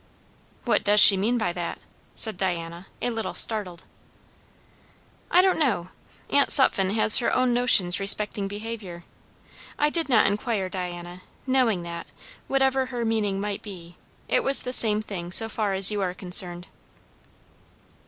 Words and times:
"What 0.65 0.83
does 0.83 0.99
she 0.99 1.15
mean 1.15 1.37
by 1.37 1.53
that?" 1.53 1.77
said 2.15 2.35
Diana, 2.35 2.87
a 3.03 3.11
little 3.11 3.35
startled. 3.35 3.83
"I 5.29 5.43
don't 5.43 5.59
know! 5.59 5.89
Aunt 6.31 6.49
Sutphen 6.49 6.89
has 6.95 7.17
her 7.17 7.31
own 7.31 7.53
notions 7.53 7.99
respecting 7.99 8.47
behaviour. 8.47 9.03
I 9.77 9.91
did 9.91 10.09
not 10.09 10.25
inquire, 10.25 10.69
Diana; 10.69 11.21
knowing 11.45 11.83
that, 11.83 12.07
whatever 12.47 12.87
her 12.87 13.05
meaning 13.05 13.39
might 13.39 13.61
be, 13.61 13.95
it 14.27 14.43
was 14.43 14.63
the 14.63 14.73
same 14.73 15.03
thing 15.03 15.31
so 15.31 15.47
far 15.47 15.75
as 15.75 15.91
you 15.91 16.01
are 16.01 16.15
concerned." 16.15 16.67